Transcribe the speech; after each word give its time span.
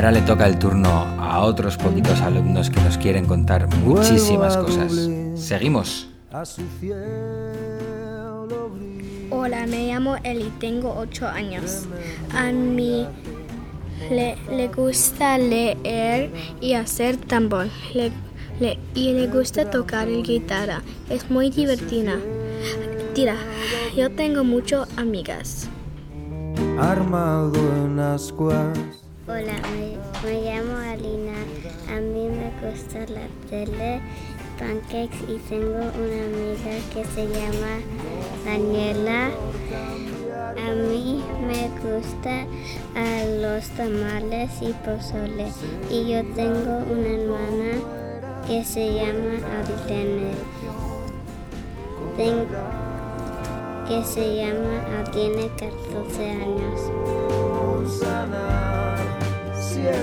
ahora 0.00 0.12
le 0.12 0.22
toca 0.22 0.46
el 0.46 0.58
turno 0.58 0.88
a 1.18 1.40
otros 1.40 1.76
poquitos 1.76 2.22
alumnos 2.22 2.70
que 2.70 2.80
nos 2.80 2.96
quieren 2.96 3.26
contar 3.26 3.68
muchísimas 3.84 4.56
cosas. 4.56 4.94
Seguimos. 5.34 6.08
Hola, 9.30 9.66
me 9.66 9.88
llamo 9.88 10.16
Eli, 10.24 10.50
tengo 10.58 10.94
8 10.96 11.26
años. 11.28 11.86
A 12.34 12.50
mí 12.50 13.06
le, 14.10 14.36
le 14.50 14.68
gusta 14.68 15.36
leer 15.36 16.30
y 16.62 16.72
hacer 16.72 17.18
tambor. 17.18 17.66
Le, 17.92 18.10
le- 18.58 18.78
y 18.94 19.12
le 19.12 19.26
gusta 19.26 19.70
tocar 19.70 20.08
el 20.08 20.22
guitarra. 20.22 20.80
Es 21.10 21.30
muy 21.30 21.50
divertida. 21.50 22.14
Tira, 23.14 23.36
yo 23.94 24.10
tengo 24.10 24.44
muchas 24.44 24.88
amigas. 24.96 25.68
armado 26.78 27.52
en 27.84 27.98
ascuas. 28.00 28.78
Hola, 29.30 29.54
me, 30.24 30.40
llamo 30.42 30.76
Alina. 30.76 31.38
A 31.88 32.00
mí 32.00 32.28
me 32.28 32.50
gusta 32.60 32.98
la 33.12 33.28
tele, 33.48 34.00
pancakes 34.58 35.22
y 35.28 35.38
tengo 35.48 35.78
una 35.78 36.24
amiga 36.24 36.74
que 36.92 37.04
se 37.04 37.28
llama 37.28 37.78
Daniela. 38.44 39.30
A 40.58 40.74
mí 40.74 41.22
me 41.46 41.68
gusta 41.78 42.44
a 42.96 43.24
los 43.40 43.68
tamales 43.76 44.50
y 44.62 44.72
pozole. 44.84 45.46
Y 45.88 46.10
yo 46.10 46.24
tengo 46.34 46.78
una 46.90 47.08
hermana 47.08 47.78
que 48.48 48.64
se 48.64 48.94
llama 48.94 49.38
Abilene. 49.60 50.34
Que 53.86 54.04
se 54.04 54.36
llama, 54.36 54.74
ah, 54.88 55.04
tiene 55.12 55.48
14 55.56 56.30
años. 56.30 56.80
Hola, 59.80 60.02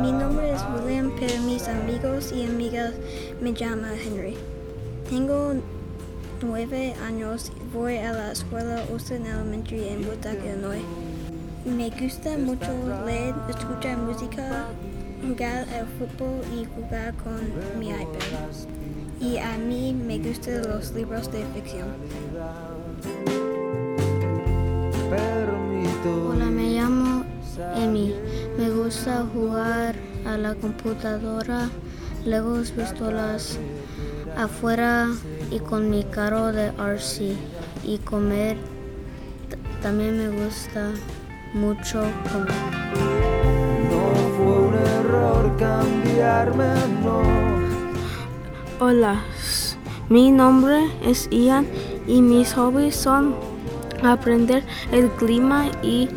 mi 0.00 0.12
nombre 0.12 0.50
es 0.50 0.62
William, 0.72 1.12
pero 1.20 1.42
mis 1.42 1.68
amigos 1.68 2.32
y 2.32 2.46
amigas 2.46 2.94
me 3.42 3.52
llaman 3.52 3.92
Henry. 4.02 4.34
Tengo 5.10 5.52
nueve 6.40 6.94
años 7.06 7.52
y 7.54 7.76
voy 7.76 7.98
a 7.98 8.12
la 8.12 8.32
escuela 8.32 8.82
Austin 8.90 9.26
Elementary 9.26 9.88
en 9.88 10.06
Woodstock, 10.06 10.38
Illinois. 10.42 10.80
Me 11.66 11.90
gusta 11.90 12.38
mucho 12.38 12.72
leer, 13.04 13.34
escuchar 13.50 13.98
música, 13.98 14.64
jugar 15.20 15.66
al 15.68 15.86
fútbol 15.98 16.40
y 16.56 16.64
jugar 16.64 17.12
con 17.16 17.40
mi 17.78 17.90
iPad. 17.90 18.54
Y 19.20 19.36
a 19.36 19.58
mí 19.58 19.92
me 19.92 20.16
gustan 20.18 20.62
los 20.66 20.92
libros 20.92 21.30
de 21.30 21.44
ficción. 21.54 21.88
Permito. 27.58 27.74
Hola, 27.74 27.74
me 27.74 27.74
llamo 27.74 27.84
Emi. 27.84 28.14
Me 28.58 28.70
gusta 28.70 29.24
jugar 29.32 29.94
a 30.26 30.36
la 30.36 30.54
computadora, 30.54 31.68
legos, 32.24 32.70
pistolas 32.72 33.58
afuera 34.36 35.08
y 35.50 35.58
con 35.60 35.90
mi 35.90 36.04
carro 36.04 36.52
de 36.52 36.68
RC 36.78 37.36
y 37.84 37.98
comer. 37.98 38.56
T- 39.48 39.58
También 39.82 40.18
me 40.18 40.28
gusta 40.44 40.90
mucho 41.54 42.00
comer. 42.32 42.52
No 43.90 44.14
fue 44.36 44.58
un 44.68 44.74
error 44.74 45.56
cambiarme, 45.58 46.74
no. 47.02 47.22
Hola, 48.80 49.20
mi 50.08 50.30
nombre 50.30 50.88
es 51.04 51.28
Ian 51.30 51.66
y 52.06 52.22
mis 52.22 52.54
hobbies 52.54 52.94
son 52.96 53.34
aprender 54.02 54.62
el 54.92 55.10
clima 55.10 55.66
y 55.82 56.08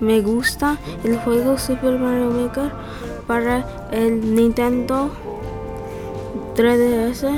me 0.00 0.20
gusta 0.20 0.78
el 1.04 1.16
juego 1.18 1.58
Super 1.58 1.98
Mario 1.98 2.30
Maker 2.30 2.70
para 3.26 3.64
el 3.92 4.34
Nintendo 4.34 5.10
3DS 6.56 7.28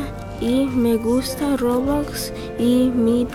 y 0.41 0.67
me 0.67 0.97
gusta 0.97 1.56
Roblox 1.56 2.33
y 2.59 2.91
mi, 2.95 3.27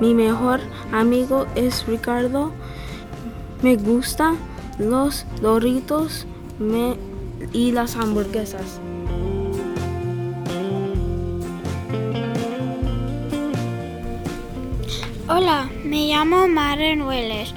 mi 0.00 0.14
mejor 0.14 0.60
amigo 0.92 1.46
es 1.54 1.86
Ricardo. 1.86 2.52
Me 3.62 3.76
gustan 3.76 4.36
los 4.78 5.24
Doritos 5.40 6.26
me- 6.58 6.96
y 7.52 7.72
las 7.72 7.96
hamburguesas. 7.96 8.80
Hola, 15.28 15.70
me 15.84 16.08
llamo 16.08 16.48
Maren 16.48 17.02
Weller. 17.02 17.48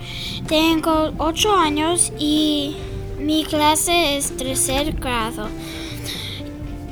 Tengo 0.47 1.11
8 1.17 1.55
años 1.55 2.11
y 2.19 2.75
mi 3.17 3.43
clase 3.45 4.17
es 4.17 4.35
tercer 4.37 4.91
grado. 4.93 5.47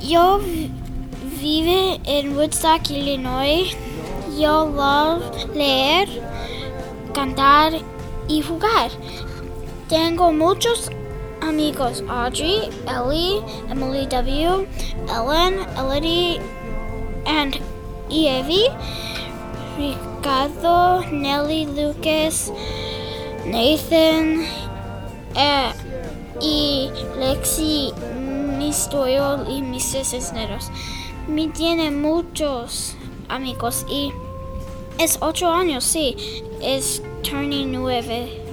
Yo 0.02 0.38
vi- 0.38 0.70
vivo 1.40 1.98
en 2.04 2.36
Woodstock, 2.36 2.90
Illinois. 2.90 3.76
Yo 4.38 4.66
love 4.66 5.54
leer, 5.54 6.08
cantar 7.12 7.74
y 8.26 8.42
jugar. 8.42 8.90
Tengo 9.88 10.32
muchos 10.32 10.90
amigos, 11.40 12.02
Audrey, 12.08 12.68
Ellie, 12.88 13.40
Emily 13.70 14.06
W, 14.06 14.66
Ellen, 15.08 15.60
Elodie, 15.78 16.40
and 17.26 17.60
Evie. 18.10 18.68
Ricardo, 19.76 21.02
Nelly 21.10 21.66
Lucas, 21.66 22.52
Nathan 23.46 24.44
eh, 25.36 25.72
y 26.40 26.90
Lexi, 27.18 27.92
mis 28.58 28.88
Doyle 28.90 29.44
y 29.48 29.62
mis 29.62 29.84
Cisneros. 29.84 30.70
Me 31.28 31.48
tiene 31.48 31.90
muchos 31.90 32.94
amigos 33.28 33.86
y 33.88 34.12
es 34.98 35.18
ocho 35.20 35.50
años, 35.50 35.84
sí, 35.84 36.16
es 36.60 37.02
turning 37.22 37.72
nueve. 37.72 38.43